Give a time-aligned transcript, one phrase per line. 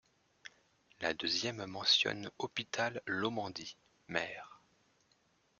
[1.01, 3.77] La deuxième mentionne Hospital Lhomandie,
[4.07, 4.63] Maire.